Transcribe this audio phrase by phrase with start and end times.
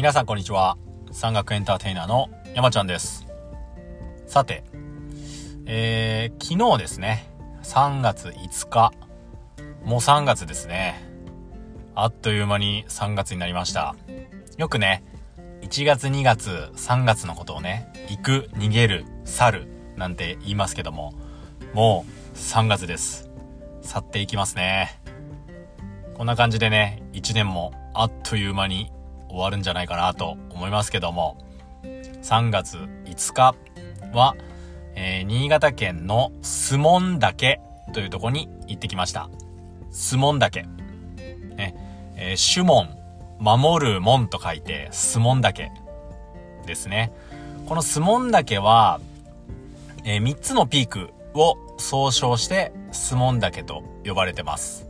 [0.00, 0.78] 皆さんこんにちは。
[1.12, 3.26] 山岳エンターテイナーの山ちゃんです。
[4.26, 4.64] さて、
[5.66, 7.30] えー、昨日ですね、
[7.64, 8.92] 3月5日、
[9.84, 11.06] もう3月ですね。
[11.94, 13.94] あっという間に3月になりました。
[14.56, 15.04] よくね、
[15.60, 21.12] 1月2月3月のことをね、行く、逃げる、去る、なんて言いますけども、
[21.74, 23.30] もう3月です。
[23.82, 24.98] 去っていきますね。
[26.14, 28.90] こんな感じでね、1年もあっという間に
[29.30, 31.38] 終わるんじゃないかなと思いますけども、
[32.22, 33.54] 3月5日
[34.12, 34.36] は、
[34.94, 37.60] えー、新潟県のスモン岳
[37.92, 39.30] というとこに行ってきました。
[39.90, 40.62] スモン岳。
[41.56, 41.74] ね、
[42.16, 42.96] えー、シュモン、
[43.38, 45.70] 守る門と書いて、スモン岳
[46.66, 47.12] ですね。
[47.66, 49.00] このスモン岳は、
[50.04, 54.86] えー、3つのピークを総称してスモン岳と呼ばれてます。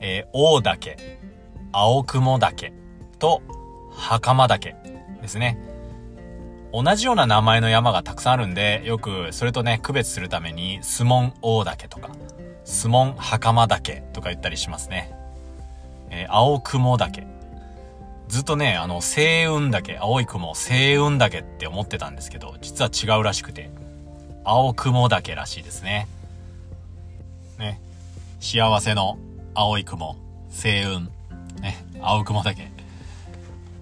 [0.00, 0.96] えー、大岳、
[1.72, 2.72] 青雲岳
[3.22, 3.40] と
[3.92, 4.74] 袴岳
[5.22, 5.56] ですね。
[6.72, 12.10] 同じような名前の山がたくさんあるんで、よくそれとね、区別するために、スモン大岳とか、
[12.64, 15.14] スモン袴岳とか言ったりしますね。
[16.10, 17.24] えー、青雲岳。
[18.26, 23.70] ずっとね、あの、星雲岳、青い雲、星雲岳って思ってたんですけど、実は違うらしくて、
[24.42, 26.08] 青雲岳らしいですね。
[27.58, 27.80] ね。
[28.40, 29.16] 幸せの
[29.54, 30.16] 青い雲、
[30.48, 31.00] 星雲、
[31.60, 32.71] ね、青雲岳。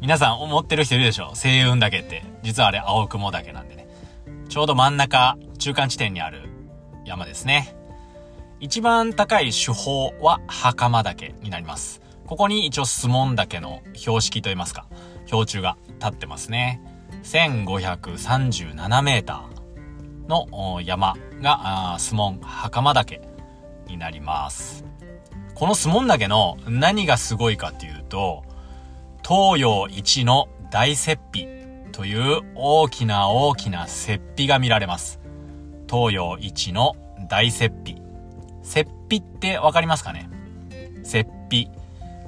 [0.00, 1.26] 皆さん思ってる人いるでしょ？
[1.26, 2.24] 星雲岳って。
[2.42, 3.86] 実はあれ青雲岳なんでね。
[4.48, 6.48] ちょうど真ん中、中間地点にある
[7.04, 7.76] 山ですね。
[8.60, 12.00] 一番高い手法は袴岳になります。
[12.26, 14.86] ここに一応スモン岳の標識といいますか、
[15.26, 16.80] 標柱が立ってますね。
[17.22, 23.20] 1537メーターの山がスモン袴岳
[23.86, 24.86] になります。
[25.54, 28.44] このスモン岳の何がすごいかっていうと、
[29.30, 31.46] 東洋一の大雪庇
[31.92, 35.20] という大きな大きな雪庇が見られます。
[35.88, 36.96] 東洋一の
[37.28, 38.02] 大雪庇。
[38.64, 40.28] 雪庇ってわかりますかね？
[41.04, 41.70] 雪庇。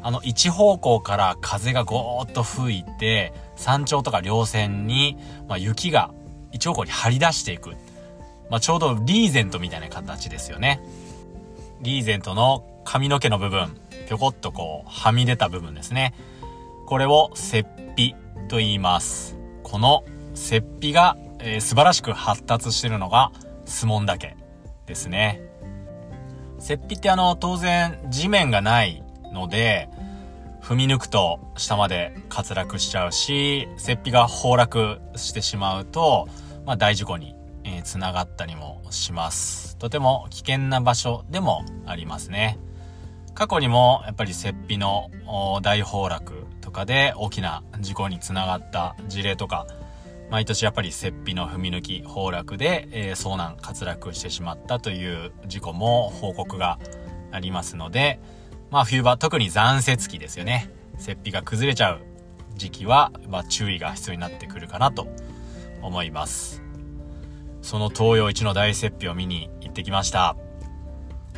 [0.00, 6.12] あの、一方向から風がゴーッと吹いて、山頂とか稜線に、まあ、雪が
[6.52, 7.70] 一方向に張り出していく。
[8.48, 10.80] まあ、ちょうどリーゼントみたいな形ですよね。
[11.80, 13.76] リーゼントの髪の毛の部分、
[14.06, 16.14] ぴょこっとこう、はみ出た部分ですね。
[16.86, 17.64] これを雪
[17.96, 18.14] 庇
[18.48, 19.38] と言います。
[19.62, 20.04] この
[20.34, 23.32] 雪庇が、えー、素晴らしく発達してるのが
[23.64, 24.36] スモン岳
[24.86, 25.42] ですね。
[26.58, 29.88] 雪庇ってあの、当然地面がないので、
[30.62, 36.28] 踏み抜くと下まで滑落しちゃうし、雪庇が崩落してしまうと、
[36.64, 39.76] まあ大事故に、えー、繋がったりもします。
[39.76, 42.58] とても危険な場所でもありますね。
[43.34, 45.10] 過去にもやっぱり雪庇の
[45.62, 49.66] 大崩落とかで大きな事故につながった事例とか、
[50.30, 56.78] 毎年やっぱり雪庇の踏み抜き、崩落で、えー、遭難、滑落してしまったという事故も報告が
[57.30, 58.20] ありますので、
[58.70, 60.70] まあ冬場、特に残雪期ですよね。
[60.98, 62.00] 雪庇が崩れちゃう
[62.56, 65.06] 時期は、まあ注意が必要になってくるかなと
[65.82, 66.62] 思います。
[67.60, 70.36] その東洋一の大雪庇を見に行ってきました。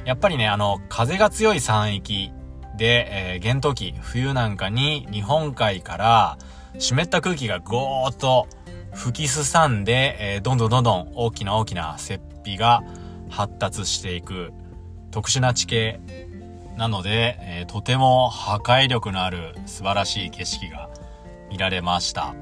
[0.04, 2.32] やっぱりね、あの、風が強い山域
[2.76, 6.38] で、えー、厳冬期、冬なんかに日本海から
[6.78, 8.46] 湿った空気がゴーッと
[8.92, 12.82] 吹きすさんで、えー、どんどんどんどん大きな大きな雪庇が
[13.30, 14.52] 発達していく
[15.10, 16.00] 特殊な地形
[16.76, 20.90] なので、えー、とても破壊力のある素晴らしい景色が
[21.50, 22.34] 見られました。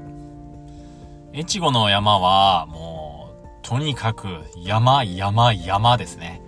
[1.35, 4.27] 越後の山はもうとにかく
[4.63, 6.42] 山山山ですね。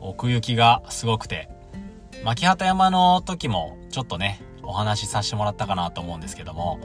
[0.00, 1.48] 奥行きがすごくて、
[2.24, 6.78] 牧畑山の時もちょっとね、お話しさせてもらったかなと思うんですけども、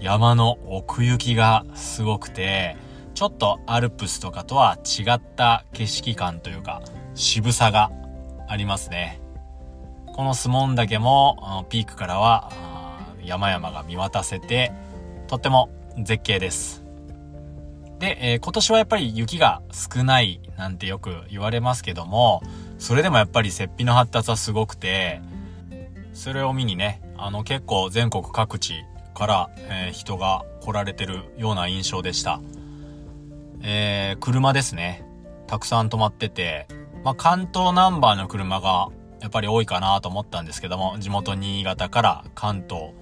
[0.00, 2.76] 山の奥行きがすごくて、
[3.14, 6.82] ちょっとアルプスとかとは違った景色感というか、
[7.14, 7.90] 渋さが
[8.48, 9.20] ありますね。
[10.06, 12.50] このスモン岳も、ピークからは
[13.22, 14.72] 山々が見渡せて、
[15.26, 16.81] とっても絶景です。
[18.02, 22.42] で、えー、今年はやっぱり雪が少ないなんてよく言われますけども、
[22.76, 25.22] それでもやっぱり雪庇の発達はすごくて、
[26.12, 28.82] それを見にね、あの結構全国各地
[29.14, 32.40] から、えー、人が来られてるような印象でした。
[33.62, 35.06] えー、車ですね。
[35.46, 36.66] たくさん止まってて、
[37.04, 38.88] まあ、関東ナンバーの車が
[39.20, 42.94] やっぱり多いかなと思ったんですけども、地元新潟から関東、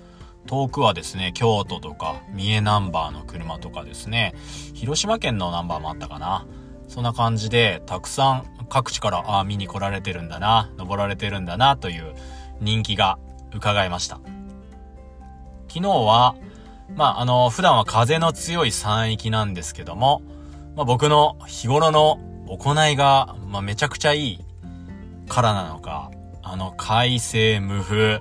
[0.47, 4.35] 遠くはですね、京都とか、三重ナンバーの車とかですね、
[4.75, 6.47] 広島県のナンバーもあったかな。
[6.89, 12.15] そんな感じで、たくさん各地から、ああ、見に来られてるんだな、登られてるんだな、という
[12.61, 13.19] 人気が
[13.55, 14.21] 伺えました。
[15.69, 16.35] 昨日は、
[16.97, 20.23] まあ、あの、普段は風の強い山域なんですけども、
[20.75, 24.45] まあ、僕の日頃の行いが、まあ、めちゃくちゃいい
[25.29, 26.11] からなのか、
[26.43, 28.21] あの、快晴無風、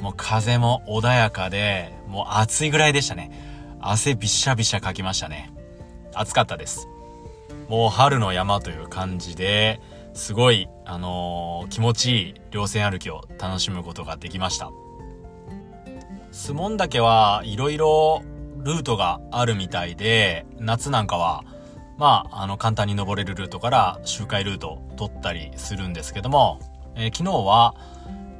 [0.00, 3.30] もう風も穏やかで、もう暑いぐらいでしたね。
[3.80, 5.52] 汗びしゃびしゃかきましたね。
[6.14, 6.88] 暑かったです。
[7.68, 9.80] もう春の山という感じで、
[10.14, 14.70] すごい、あのー、気持ちいい稜線歩きを楽しむことができました。
[16.30, 18.22] スモン岳はいろいろ
[18.58, 21.44] ルートがあるみたいで、夏なんかは、
[21.98, 26.60] まあ、あの、簡単に登れるルートから周回ルートを取ったりするんですけども、
[26.96, 27.74] えー、昨日は、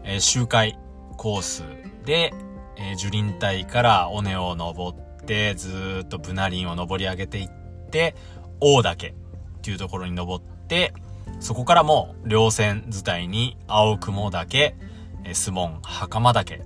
[0.04, 0.78] えー、周回
[1.24, 1.62] コース
[2.04, 2.34] で、
[2.76, 7.48] えー、樹林帯から尾根を登って、ずっとブナ林を登り上げていっ
[7.90, 8.14] て、
[8.60, 9.14] 大岳っ
[9.62, 10.92] ていうところに登って、
[11.40, 14.76] そこからも稜線伝いに青雲岳、
[15.24, 16.60] え、スモン袴岳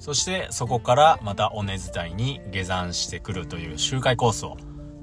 [0.00, 4.56] そしてそこからまた尾根伝いに下山してくるという周回コースを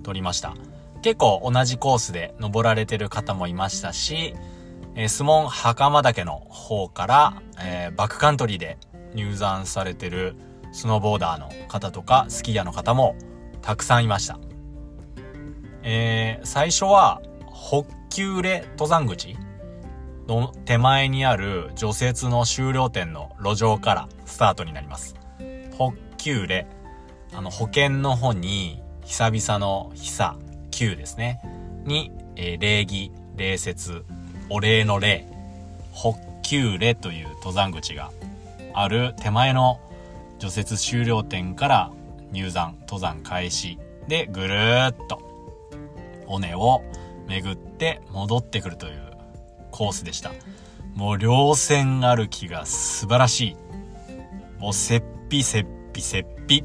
[0.04, 0.56] 取りました。
[1.02, 4.36] 結構同じコースで登られてる方もいましたし、
[4.96, 8.78] えー、スモン袴岳の方から、えー、バックカントリーで
[9.14, 10.36] 入山されてる
[10.72, 13.16] スノーボーダーの方とかスキーヤーの方も
[13.62, 14.40] たくさんいました。
[15.84, 19.36] えー、最初は、北急レ登山口
[20.28, 25.16] の手前にある除雪の終了点の路上からスタートになります。
[25.72, 26.68] 北急レ、
[27.34, 30.36] あの保険の方に久々の久、
[30.72, 31.42] 旧ですね。
[31.86, 34.06] に、えー、礼儀、礼節、
[34.50, 35.26] お礼の礼、
[35.94, 38.12] 北急レという登山口が
[38.74, 39.80] ある手前の
[40.40, 41.92] 除雪終了点から
[42.32, 45.22] 入山、登山開始でぐるーっと
[46.28, 46.84] 尾根を
[47.28, 49.14] 巡って戻ってくるという
[49.72, 50.32] コースでした。
[50.96, 53.58] もう稜線歩きが素晴らしい。
[54.60, 56.64] もうせっぴせっぴせっぴ。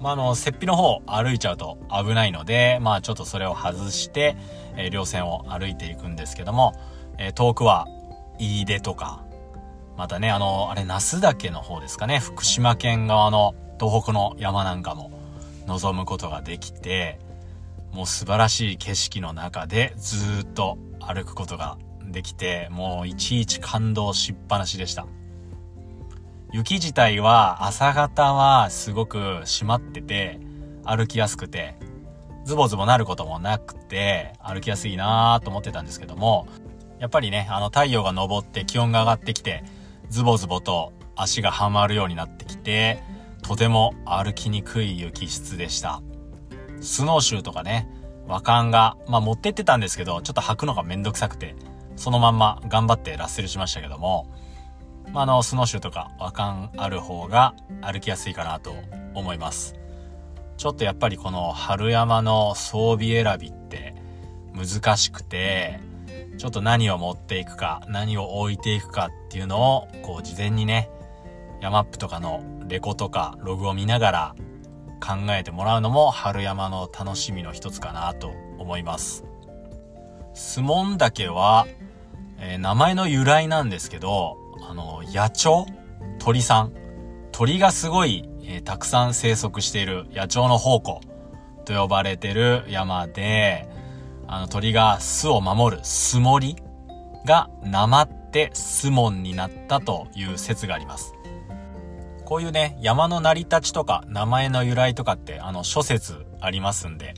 [0.00, 4.36] まあ、あの、せっぴの方歩いちゃうと危ないので、まあちょっとそれを外して、
[4.76, 6.74] えー、稜線を歩いていくんですけども、
[7.18, 7.86] えー、遠くは
[8.38, 9.24] 飯出とか、
[9.96, 15.10] またね、あの、あれ、那須岳の方ですかね、福島県側の東北の山なんかも
[15.66, 17.18] 望むことができて、
[17.92, 25.06] もう素晴らしい景色の中でずっと歩くことができて、もういちいち感動しっぱなしでした。
[26.52, 30.40] 雪自体は朝方はすごく締まってて、
[30.84, 31.76] 歩きやすくて、
[32.44, 36.46] ズボズボなることもなくて、歩きやすいなーと思ってたんですけども、
[36.98, 39.64] やっぱりね、あの太陽が昇って気温が上がってきて、
[40.10, 43.02] ズボズボと足がはまるようになってきて、
[43.42, 46.02] とても歩きにくい雪質でした。
[46.80, 47.88] スノーシューとかね、
[48.26, 51.56] 和感が、まあ持ってってたんですけど、ちょっと履くのがめんどくさくて、
[51.96, 54.26] そのまんま頑張ってラッセルしましたけども、
[55.12, 58.74] まあ、あの、スノーシューとか和感ある方が歩きやすいかなと
[59.14, 59.76] 思います。
[60.56, 63.94] ちょっとやっぱりこの春山の装備選びって
[64.54, 65.80] 難しくて、
[66.38, 70.90] ちょっと何を持っていくか、何を置いていくかっていうのを、こう事前にね、
[71.60, 74.34] ヤマップとかのレコとかログを見ながら
[75.00, 79.24] 考えてもらうのも春山の楽しみの一つかなと思います。
[80.34, 81.66] スモン岳は、
[82.38, 84.36] えー、名前の由来なんですけど、
[84.68, 85.72] あの、野鳥？
[86.18, 86.72] 鳥さん？
[87.32, 91.00] 鳥がすごい、えー、たくさん生息している野鳥の宝庫
[91.64, 93.68] と呼ばれてる山で、
[94.26, 96.56] あの鳥が巣を守る巣森
[97.26, 101.14] がなまってスモンになったという説があります。
[102.24, 107.14] こういうね、山の成り立ちとか名前の由来とかってあの諸説ありますんで、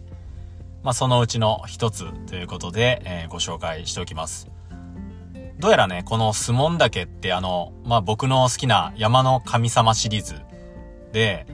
[0.83, 4.49] まあ、そのうちの一つということで、えー、ご紹介しておきます。
[5.59, 10.35] どうやらね、このスモン岳ってあの、まあ、僕の好きな山の神様シリーズ
[11.17, 11.47] で、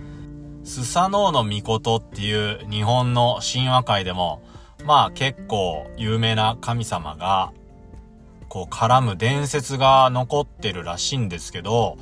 [0.65, 4.43] スサノオノミコトっていう日本の神話界でも、
[4.85, 7.53] まあ結構有名な神様が、
[8.49, 11.97] こう絡む伝説が残ってるらしいんですけど、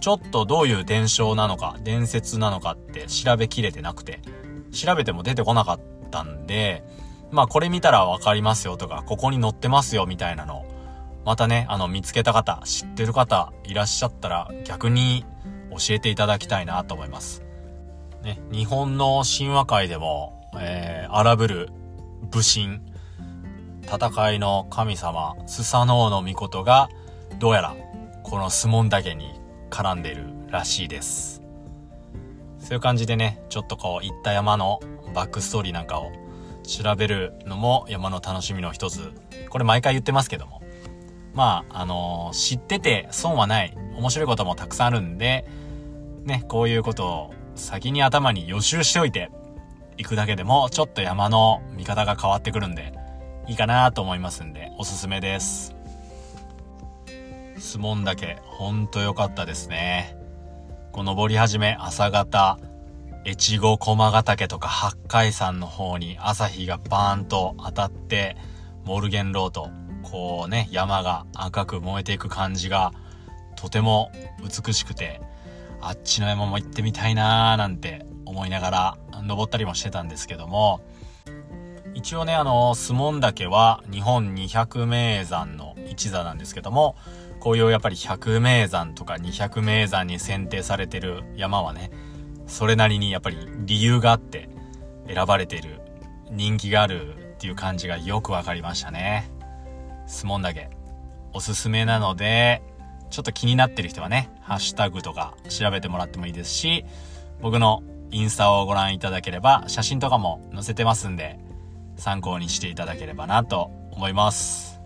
[0.00, 4.20] ちょっとどういう伝承なのか、伝説なのかって調べきれてなくて、
[4.72, 6.82] 調べても出てこなかったんで、
[7.30, 10.66] まあこれ見たらわかりますよとか、ここに載ってますよみたいなの
[11.24, 15.24] またね、あの見つけた方、知ってる方いらっしゃったら逆に
[15.78, 17.42] 教えていただきたいなと思います。
[18.22, 21.68] ね、日本の神話界でも、えー、荒ぶる
[22.30, 22.80] 武神、
[23.82, 26.88] 戦いの神様、スサノオノミコトが、
[27.38, 27.76] どうやら、
[28.24, 29.40] このスモン岳に
[29.70, 31.42] 絡んでるらしいです。
[32.58, 34.80] そういう感じでね、ちょっとこう、行った山の
[35.14, 36.10] バックストーリーなんかを
[36.64, 39.12] 調べるのも山の楽しみの一つ。
[39.50, 40.62] これ毎回言ってますけども。
[41.32, 43.76] まあ、あのー、知ってて損はない。
[43.96, 45.46] 面白いこともたくさんあるんで、
[46.26, 49.30] ね、こういうことを先に頭に予習しておいて、
[49.96, 52.92] 行くだけでもちょっと山の見方が変わってくるんで、
[53.46, 55.74] いいかなと思いますんで、おすすめです。
[57.58, 60.16] スモン岳、ほんと良かったですね。
[60.92, 62.58] こう登り始め、朝方、
[63.24, 68.36] 越後駒ヶ岳とか八海山の方に朝日がバーンと当たって、
[68.84, 69.70] モルゲンロート、
[70.02, 72.92] こうね、山が赤く燃えていく感じが、
[73.56, 74.10] とても
[74.42, 75.20] 美しくて、
[75.86, 80.80] あっちの山も行ってみたいなーなんて思いながら登ったりもしてたんですけども、
[81.94, 86.96] 一応ね、あの、スモン岳は日本200名山の一座なんですけども、
[87.38, 91.92] こういうやっぱり100名山とか200名山に選定されてる山はね、
[92.48, 94.48] それなりにやっぱり理由があって
[95.06, 95.80] 選ばれてる
[96.32, 99.30] 人気があるっていう感じがよくわかりましたね。
[100.08, 100.68] スモン岳、
[101.32, 102.60] おすすめなので、
[103.10, 106.84] ちょっと気になってる人はね、ハッシュタグとか調べてもらってもいいですし、
[107.40, 111.38] 僕のインスタをご覧いただければ写真とかも載せてますんで、
[111.96, 114.80] 参考にしていただければなと思います。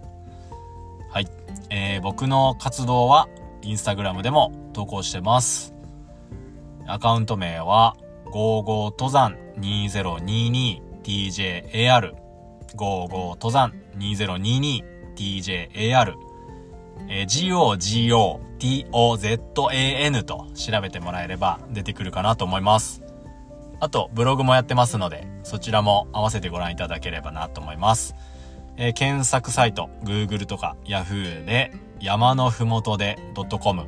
[1.11, 1.27] はい。
[1.71, 3.29] えー、僕の活動は
[3.63, 5.75] インスタグラムでも投稿してます。
[6.87, 7.97] アカウント名は、
[8.33, 12.15] 55登山 2022tjar
[12.77, 16.15] 55登山 2022tjar
[17.09, 17.27] えー、
[18.59, 23.03] GOGOTOZAN と調べてもらえれば出てくるかなと思います。
[23.81, 28.15] あと、ブログもやってますので、そちらも合わせてご覧いただければなと思います。
[28.77, 33.87] えー、検索サイト、Google とか Yahoo で、山のふもとで .com、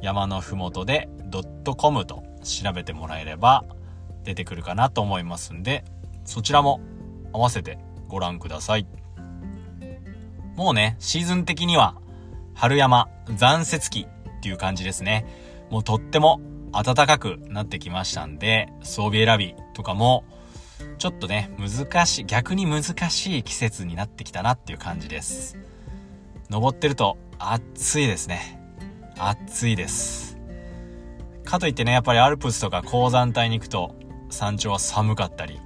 [0.00, 1.08] 山のふもとで
[1.76, 3.64] .com と調べてもらえれば
[4.24, 5.84] 出てくるかなと思いますんで、
[6.24, 6.80] そちらも
[7.32, 7.78] 合わせて
[8.08, 8.86] ご覧ください。
[10.56, 11.96] もうね、シーズン的には、
[12.56, 14.06] 春山残雪期
[14.38, 15.26] っていう感じですね。
[15.70, 16.40] もうとっても
[16.72, 20.24] 暖かくなってきましたんで、装備選びとかも、
[20.98, 25.58] ちょっとね、難しい、逆に難しい季節になってきたなっていう感じです。
[26.48, 28.58] 登ってると暑いですね。
[29.18, 30.38] 暑いです。
[31.44, 33.94] かといってね、やっぱりアルプスとか高山帯に行くと
[34.30, 35.60] 山頂は寒かったり、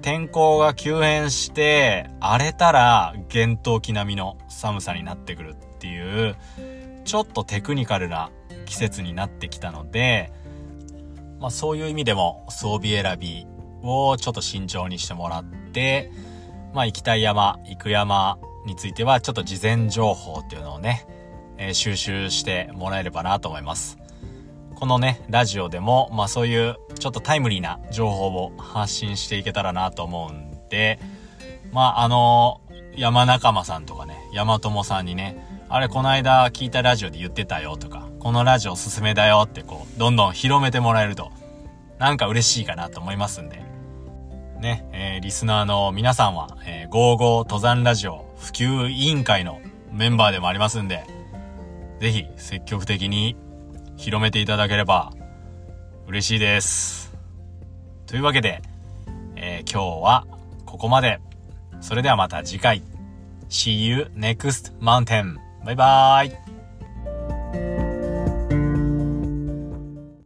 [0.00, 6.36] 天候が急変して荒れたら厳冬期並みの寒さになってくるっていう、
[7.04, 8.30] ちょっとテクニカルな
[8.66, 10.32] 季節になってきたので、
[11.38, 13.46] まあそういう意味でも装備選び
[13.82, 16.10] をちょっと慎重にしてもらって、
[16.74, 21.06] まあ行きたい山、行く山についてはちょっと事前情報っていうのをね、
[21.58, 23.98] えー、収集してもらえればなと思います。
[24.74, 30.98] このね、ラジオでも、まあそういうちょっとタイムリーな情報を発信していけたらなと思うんで、
[31.72, 32.60] まああの
[32.96, 35.36] 山仲間さんとかね、山友さんにね、
[35.70, 41.30] あれこの間聞いたラジオで言ってたよとか、このラジオおすすめだよってこう、どんどん広めてもらえると、
[41.98, 43.62] なんか嬉しいかなと思いますんで。
[44.60, 49.60] ね、えー、リスナーの皆さんは、えー、55登山ラジオ普及委員会の
[49.92, 51.04] メンバーでもありますんで、
[52.00, 53.36] ぜひ積極的に
[53.96, 55.12] 広めていただければ
[56.06, 57.14] 嬉しいです。
[58.06, 58.62] というわけで、
[59.36, 60.26] えー、今日は
[60.64, 61.20] ここまで。
[61.80, 62.82] それではまた次回。
[63.48, 65.47] See you next mountain.
[65.64, 66.47] バイバーイ。